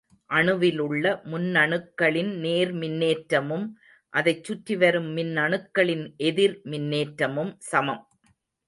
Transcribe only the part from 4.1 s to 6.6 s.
அதைச் சுற்றிவரும் மின்னணுக்களின் எதிர்